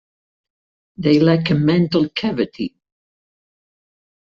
They 0.97 1.19
lack 1.19 1.51
a 1.51 1.53
mantle 1.53 2.09
cavity. 2.09 2.75